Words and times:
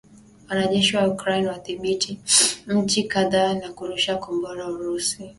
Wanajeshi 0.49 0.95
wa 0.97 1.07
Ukraine 1.07 1.47
wadhibithi 1.47 2.19
miji 2.67 3.03
kadhaa 3.03 3.53
na 3.53 3.67
kurusha 3.75 4.15
Kombora 4.23 4.63
Urusi. 4.67 5.19